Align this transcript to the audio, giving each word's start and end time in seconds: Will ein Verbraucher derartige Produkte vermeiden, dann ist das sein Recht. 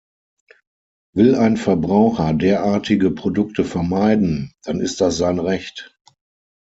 Will 1.13 1.35
ein 1.35 1.57
Verbraucher 1.57 2.33
derartige 2.33 3.11
Produkte 3.11 3.63
vermeiden, 3.63 4.51
dann 4.63 4.79
ist 4.79 4.99
das 4.99 5.17
sein 5.17 5.37
Recht. 5.37 5.95